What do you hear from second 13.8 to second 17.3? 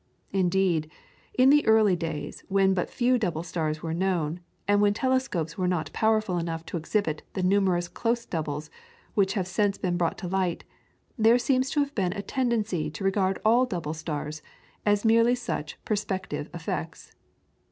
stars as merely such perspective effects.